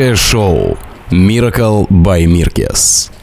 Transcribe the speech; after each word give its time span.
Авторское 0.00 0.16
шоу 0.16 0.78
Miracle 1.10 1.86
by 1.90 2.24
Mirkes. 2.24 3.19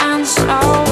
and 0.00 0.26
so. 0.26 0.87